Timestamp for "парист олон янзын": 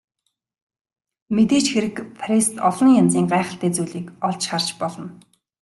2.19-3.25